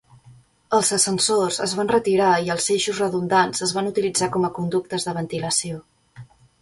Els 0.75 0.87
ascensors 0.95 1.59
es 1.65 1.75
van 1.79 1.91
retirar 1.91 2.31
i 2.47 2.49
els 2.55 2.69
eixos 2.77 3.03
redundants 3.03 3.63
es 3.67 3.75
van 3.79 3.91
utilitzar 3.93 4.31
com 4.37 4.49
a 4.49 4.55
conductes 4.59 5.07
de 5.11 5.15
ventilació. 5.23 5.79